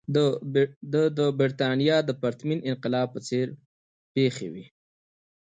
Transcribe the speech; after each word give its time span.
دا 0.93 1.03
د 1.17 1.19
برېټانیا 1.39 1.97
د 2.03 2.09
پرتمین 2.21 2.59
انقلاب 2.71 3.07
په 3.13 3.19
څېر 3.27 3.47
پېښې 4.13 4.47
وې. 4.53 4.65